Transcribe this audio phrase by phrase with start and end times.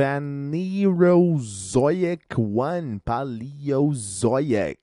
[0.00, 4.78] Phanerozoic 1 Paleozoic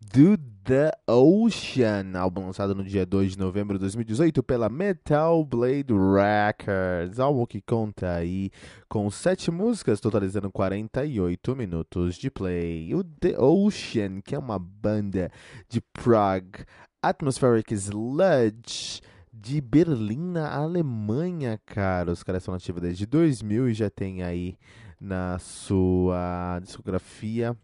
[0.00, 5.92] do The Ocean, álbum lançado no dia 2 de novembro de 2018 pela Metal Blade
[5.92, 8.50] Records, álbum que conta aí
[8.88, 12.94] com sete músicas, totalizando 48 minutos de play.
[12.94, 15.30] O The Ocean, que é uma banda
[15.68, 16.64] de prog
[17.02, 19.02] atmospheric sludge
[19.42, 22.12] de Berlim, na Alemanha, cara.
[22.12, 24.56] Os caras são ativos desde 2000 e já tem aí
[25.00, 27.56] na sua discografia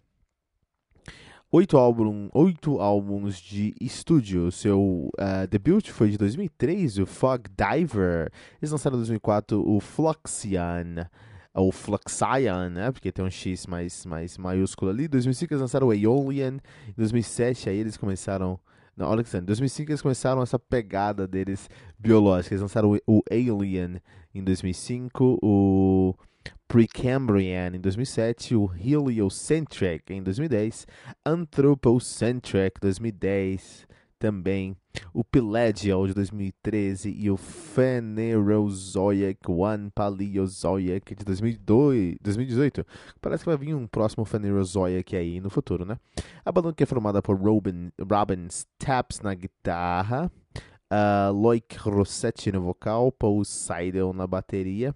[1.53, 4.51] oito, álbum, oito álbuns de estúdio.
[4.51, 8.29] Seu uh, debut foi de 2003, o Fog Diver.
[8.61, 11.09] Eles lançaram em 2004 o Fluxian
[11.55, 12.91] ou Fluxion, né?
[12.91, 15.05] Porque tem um X mais, mais maiúsculo ali.
[15.05, 16.59] Em 2005 eles lançaram o Aeolian.
[16.89, 18.59] Em 2007 aí eles começaram
[18.99, 22.53] não, olha que em 2005 eles começaram essa pegada deles biológica.
[22.53, 24.03] Eles lançaram o, o Alien
[24.35, 26.15] em 2005, o
[26.67, 30.85] Precambrian em 2007, o Heliocentric em 2010,
[31.25, 33.87] Anthropocentric 2010
[34.19, 34.77] também,
[35.13, 42.87] o Pelagial de 2013 e o Phanerozoic One Paleozoic de 2002, 2018.
[43.21, 45.99] Parece que vai vir um próximo Phanerozoic aí no futuro, né?
[46.45, 50.31] A banda que é formada por Robin, Robin Taps na guitarra,
[50.93, 54.95] uh, Loic Rossetti no vocal, Paul Seidel na bateria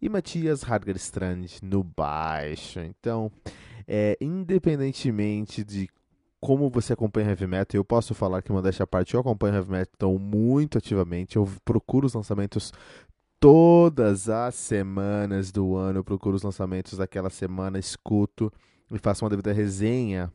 [0.00, 2.80] e Matias Hargerstrand no baixo.
[2.80, 3.30] Então,
[3.86, 5.88] é, independentemente de
[6.40, 9.70] como você acompanha heavy metal, eu posso falar que, modéstia à parte, eu acompanho heavy
[9.70, 11.36] metal muito ativamente.
[11.36, 12.72] Eu procuro os lançamentos
[13.40, 16.00] todas as semanas do ano.
[16.00, 18.52] Eu procuro os lançamentos daquela semana, escuto
[18.90, 20.32] e faço uma devida resenha.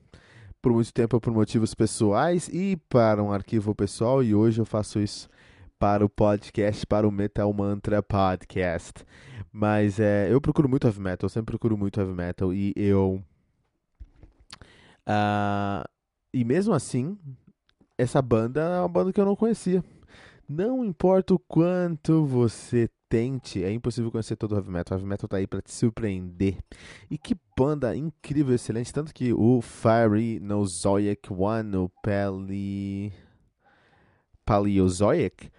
[0.62, 5.00] Por muito tempo por motivos pessoais e para um arquivo pessoal, e hoje eu faço
[5.00, 5.28] isso
[5.78, 9.04] para o podcast, para o Metal Mantra Podcast.
[9.52, 13.22] Mas é, eu procuro muito heavy metal, eu sempre procuro muito heavy metal e eu.
[15.06, 15.84] Uh,
[16.34, 17.18] e mesmo assim,
[17.98, 19.84] essa banda é uma banda que eu não conhecia.
[20.48, 24.98] Não importa o quanto você tente, é impossível conhecer todo o heavy metal.
[24.98, 26.58] O heavy metal tá aí para te surpreender.
[27.10, 28.92] E que banda incrível, excelente.
[28.92, 33.14] Tanto que o Fiery no Zoic One, o Pali...
[34.46, 35.50] Paleozoic,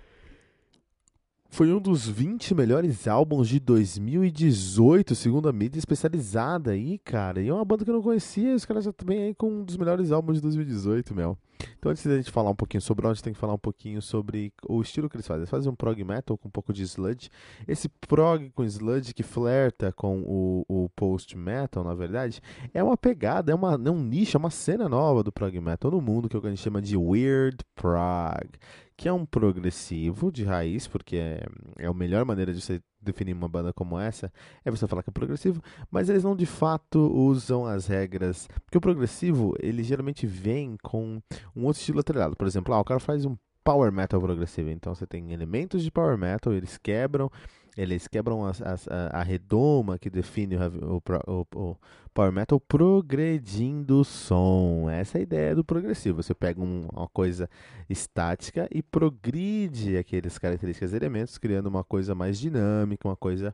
[1.55, 7.41] foi um dos 20 melhores álbuns de 2018, segundo a mídia especializada aí, cara.
[7.41, 9.63] E é uma banda que eu não conhecia, os caras já também aí com um
[9.63, 11.39] dos melhores álbuns de 2018, meu.
[11.79, 14.53] Então, antes da gente falar um pouquinho sobre onde, tem que falar um pouquinho sobre
[14.67, 15.43] o estilo que eles fazem.
[15.43, 17.31] Eles fazem um prog metal com um pouco de sludge.
[17.67, 22.41] Esse prog com sludge que flerta com o, o post metal, na verdade,
[22.73, 25.91] é uma pegada, é, uma, é um nicho, é uma cena nova do prog metal
[25.91, 28.49] no mundo que a gente chama de weird prog
[28.97, 31.45] que é um progressivo de raiz, porque é,
[31.79, 34.33] é a melhor maneira de você definir uma banda como essa,
[34.65, 38.79] é você falar que é progressivo, mas eles não de fato usam as regras, porque
[38.79, 41.21] o progressivo, ele geralmente vem com
[41.55, 44.95] um outro estilo atrelado, por exemplo, ah, o cara faz um power metal progressivo, então
[44.95, 47.31] você tem elementos de power metal, eles quebram
[47.77, 51.77] eles quebram as, as, a, a, redoma que define o, o, o,
[52.13, 54.89] Power Metal progredindo o som.
[54.89, 56.23] Essa é a ideia do progressivo.
[56.23, 57.51] Você pega um, uma coisa
[57.91, 63.53] estática e progride aqueles características e elementos, criando uma coisa mais dinâmica, uma coisa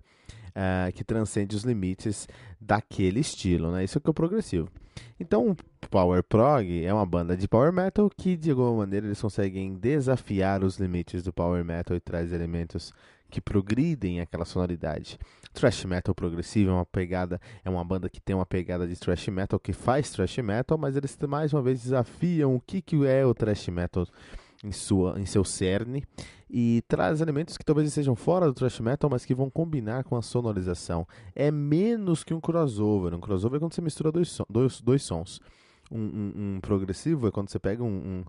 [0.50, 2.28] uh, que transcende os limites
[2.60, 3.70] daquele estilo.
[3.72, 3.84] Né?
[3.84, 4.68] Isso é que é o progressivo.
[5.18, 5.56] Então,
[5.90, 10.62] Power Prog é uma banda de Power Metal que, de alguma maneira, eles conseguem desafiar
[10.62, 12.92] os limites do Power Metal e traz elementos
[13.30, 15.18] que progridem aquela sonoridade.
[15.52, 19.28] Thrash metal progressivo é uma pegada, é uma banda que tem uma pegada de thrash
[19.28, 23.24] metal que faz thrash metal, mas eles mais uma vez desafiam o que, que é
[23.24, 24.06] o thrash metal
[24.62, 26.04] em, sua, em seu cerne
[26.48, 30.16] e traz elementos que talvez sejam fora do thrash metal, mas que vão combinar com
[30.16, 31.06] a sonorização.
[31.34, 33.14] É menos que um crossover.
[33.14, 35.40] Um crossover é quando você mistura dois, dois, dois sons.
[35.90, 38.24] Um, um, um progressivo é quando você pega um, um,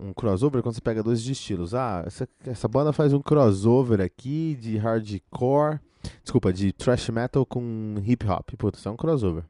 [0.00, 1.74] um, crossover, quando você pega dois estilos.
[1.74, 5.80] Ah, essa, essa banda faz um crossover aqui de hardcore,
[6.22, 8.50] desculpa, de thrash metal com hip hop.
[8.56, 9.44] Putz, isso é um crossover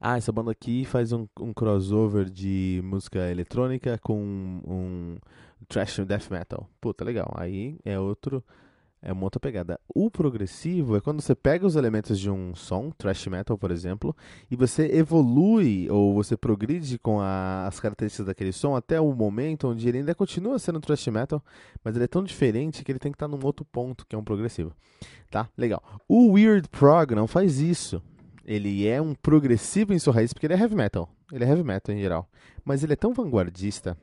[0.00, 4.16] ah, essa banda aqui faz um, um crossover de música eletrônica com
[4.64, 5.16] um,
[5.68, 6.68] trash death metal.
[6.80, 7.32] Puta, legal.
[7.36, 8.42] Aí é outro,
[9.02, 9.78] é uma outra pegada.
[9.88, 14.14] O progressivo é quando você pega os elementos de um som, thrash metal, por exemplo,
[14.50, 19.68] e você evolui ou você progride com a, as características daquele som até o momento
[19.68, 21.42] onde ele ainda continua sendo thrash metal,
[21.84, 24.18] mas ele é tão diferente que ele tem que estar num outro ponto, que é
[24.18, 24.72] um progressivo.
[25.30, 25.48] Tá?
[25.56, 25.82] Legal.
[26.08, 28.02] O Weird Prog não faz isso
[28.48, 31.06] ele é um progressivo em sua raiz, porque ele é heavy metal.
[31.30, 32.26] Ele é heavy metal em geral.
[32.64, 33.94] Mas ele é tão vanguardista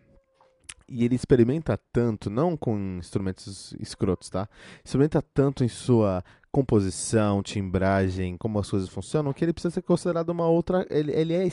[0.88, 4.48] e ele experimenta tanto, não com instrumentos escrotos, tá?
[4.84, 6.24] Experimenta tanto em sua
[6.56, 10.88] composição, timbragem, como as coisas funcionam, que ele precisa ser considerado uma outra.
[10.90, 11.52] Ele, ele, é,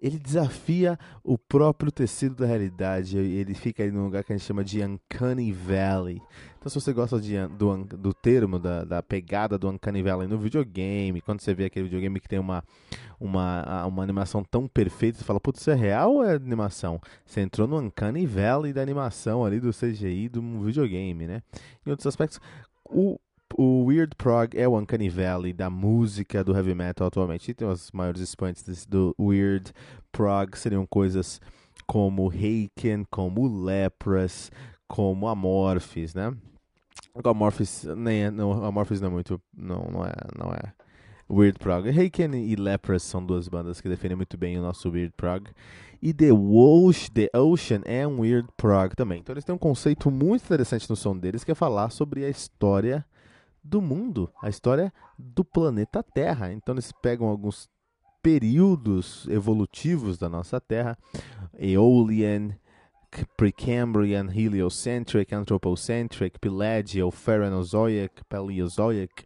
[0.00, 3.18] ele desafia o próprio tecido da realidade.
[3.18, 6.22] Ele fica aí num lugar que a gente chama de Uncanny Valley.
[6.56, 10.38] Então, se você gosta de, do, do termo, da, da pegada do Uncanny Valley no
[10.38, 12.62] videogame, quando você vê aquele videogame que tem uma,
[13.18, 17.00] uma, uma animação tão perfeita, você fala, putz, isso é real ou é animação?
[17.26, 21.42] Você entrou no Uncanny Valley da animação ali, do CGI, do videogame, né?
[21.84, 22.40] Em outros aspectos,
[22.84, 23.18] o
[23.56, 27.50] o Weird Prog é o Uncanny Valley da música do heavy metal atualmente.
[27.50, 29.72] E tem os maiores expoentes do Weird
[30.10, 31.40] Prog seriam coisas
[31.86, 34.50] como Haken, como Lepras,
[34.88, 36.34] como Amorphis, né?
[37.22, 40.72] Amorphis nem é, não, Amorphis não é muito, não, não é, não é
[41.30, 41.88] Weird Prog.
[41.88, 45.48] Haken e Lepras são duas bandas que defendem muito bem o nosso Weird Prog.
[46.02, 49.20] E The, Ocean, The Ocean é um Weird Prog também.
[49.20, 52.28] Então eles têm um conceito muito interessante no som deles, que é falar sobre a
[52.28, 53.06] história
[53.64, 56.52] do mundo, a história do planeta Terra.
[56.52, 57.68] Então eles pegam alguns
[58.22, 60.96] períodos evolutivos da nossa Terra,
[61.58, 62.56] Aeolian,
[63.36, 69.24] Precambrian, Heliocentric, Anthropocentric, Pelagial, Phaerozoic, Paleozoic,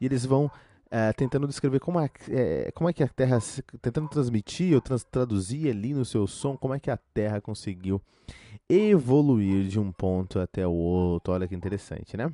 [0.00, 0.50] e eles vão
[0.90, 3.38] é, tentando descrever como é, é, como é que a Terra,
[3.80, 8.00] tentando transmitir ou trans, traduzir ali no seu som, como é que a Terra conseguiu
[8.68, 11.32] evoluir de um ponto até o outro.
[11.32, 12.32] Olha que interessante, né?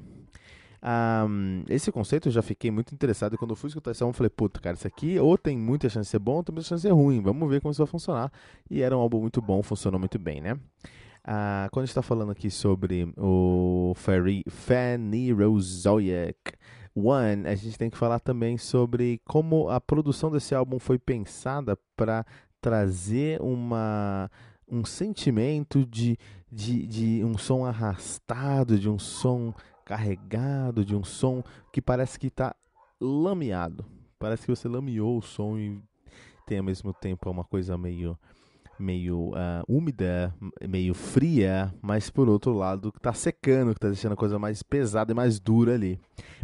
[0.85, 3.39] Um, esse conceito eu já fiquei muito interessado.
[3.39, 5.89] Quando eu fui escutar esse álbum, eu falei, puta, cara, isso aqui ou tem muita
[5.89, 7.23] chance de ser bom, ou tem muita chance de ser ruim.
[7.23, 8.31] Vamos ver como isso vai funcionar.
[8.71, 10.53] E era um álbum muito bom, funcionou muito bem, né?
[10.53, 13.95] Uh, quando a gente está falando aqui sobre o
[14.51, 16.53] Phanerozoic
[16.95, 21.79] One, a gente tem que falar também sobre como a produção desse álbum foi pensada
[21.97, 22.27] para
[22.61, 24.31] trazer uma
[24.67, 26.17] um sentimento de,
[26.51, 29.53] de, de um som arrastado, de um som
[29.85, 31.43] carregado, de um som
[31.73, 32.55] que parece que está
[33.01, 33.85] lameado.
[34.19, 35.81] Parece que você lameou o som e
[36.47, 38.19] tem ao mesmo tempo uma coisa meio
[38.79, 40.35] meio uh, úmida,
[40.69, 45.13] meio fria, mas por outro lado está secando, que está deixando a coisa mais pesada
[45.13, 46.01] e mais dura ali.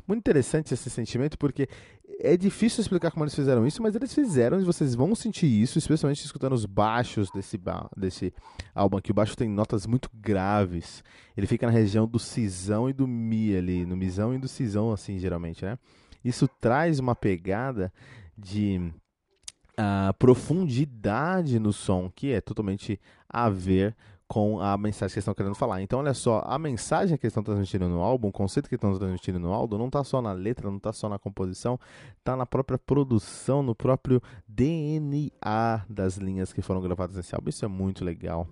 [0.06, 1.68] Muito interessante esse sentimento porque
[2.22, 5.78] é difícil explicar como eles fizeram isso, mas eles fizeram e vocês vão sentir isso,
[5.78, 7.58] especialmente escutando os baixos desse,
[7.96, 8.32] desse
[8.74, 9.10] álbum aqui.
[9.10, 11.02] O baixo tem notas muito graves.
[11.36, 14.92] Ele fica na região do cisão e do mi ali, no misão e do cisão,
[14.92, 15.78] assim, geralmente, né?
[16.22, 17.92] Isso traz uma pegada
[18.36, 18.92] de
[19.72, 23.96] uh, profundidade no som, que é totalmente a ver
[24.30, 25.82] com a mensagem que eles estão querendo falar.
[25.82, 28.96] Então, olha só, a mensagem que eles estão transmitindo no álbum, o conceito que estão
[28.96, 31.80] transmitindo no álbum, não está só na letra, não está só na composição,
[32.16, 37.48] está na própria produção, no próprio DNA das linhas que foram gravadas nesse álbum.
[37.48, 38.46] Isso é muito legal,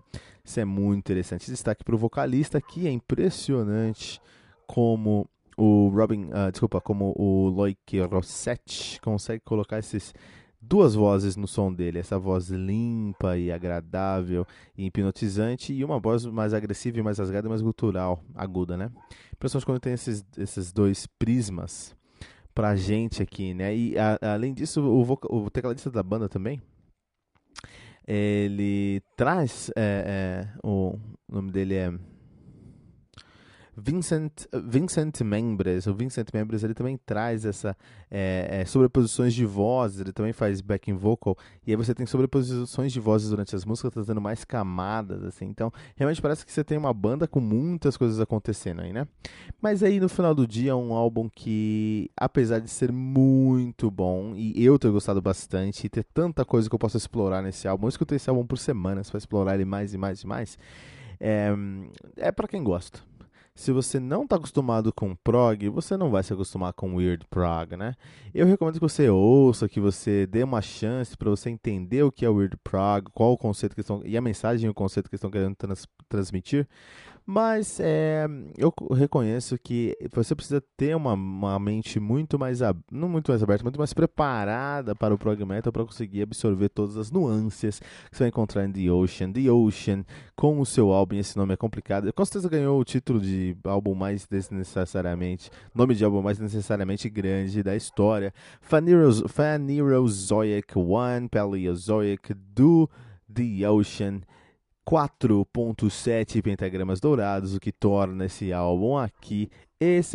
[0.45, 1.49] isso é muito interessante.
[1.49, 4.21] Destaque para o vocalista, que é impressionante
[4.67, 10.13] como o Robin, uh, desculpa, como o Loic Rossetti consegue colocar esses
[10.69, 14.47] duas vozes no som dele, essa voz limpa e agradável
[14.77, 18.91] e hipnotizante e uma voz mais agressiva e mais rasgada mais gutural, aguda, né?
[19.39, 21.97] Principalmente quando tem esses, esses dois prismas
[22.55, 23.75] pra gente aqui, né?
[23.75, 26.61] E a, além disso, o, o tecladista da banda também,
[28.07, 30.99] ele traz, é, é, o
[31.29, 31.93] nome dele é
[33.81, 37.77] Vincent, Vincent Membres, o Vincent Membres ele também traz essa
[38.11, 42.93] é, é, sobreposições de vozes, ele também faz backing vocal, e aí você tem sobreposições
[42.93, 46.77] de vozes durante as músicas, trazendo mais camadas, assim, então realmente parece que você tem
[46.77, 49.07] uma banda com muitas coisas acontecendo aí, né?
[49.63, 54.35] Mas aí no final do dia é um álbum que, apesar de ser muito bom,
[54.35, 57.87] e eu ter gostado bastante, e ter tanta coisa que eu posso explorar nesse álbum,
[57.87, 60.59] eu escutei esse álbum por semanas para explorar ele mais e mais e mais,
[61.21, 61.53] é,
[62.17, 63.07] é para quem gosta
[63.59, 67.77] se você não está acostumado com prog, você não vai se acostumar com weird prog,
[67.77, 67.97] né?
[68.33, 72.25] Eu recomendo que você ouça, que você dê uma chance para você entender o que
[72.25, 75.29] é weird prog, qual o conceito que estão e a mensagem o conceito que estão
[75.29, 76.69] querendo trans, transmitir,
[77.31, 83.31] mas é, eu reconheço que você precisa ter uma, uma mente muito mais, não muito
[83.31, 87.81] mais aberta, muito mais preparada para o prog metal para conseguir absorver todas as nuances
[87.81, 89.31] que você vai encontrar em The Ocean.
[89.31, 92.11] The Ocean, com o seu álbum, esse nome é complicado.
[92.15, 97.63] Com certeza ganhou o título de álbum mais desnecessariamente, nome de álbum mais necessariamente grande
[97.63, 98.33] da história.
[98.63, 102.89] Phanerozoic One, Paleozoic do
[103.31, 104.23] The Ocean.
[104.89, 110.15] 4.7 pentagramas dourados, o que torna esse álbum aqui esse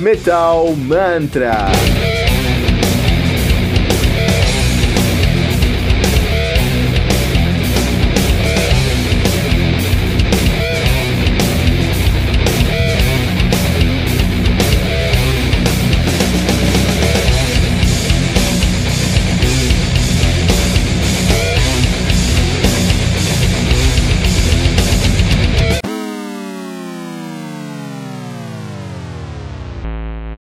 [0.00, 2.23] Metal Mantra.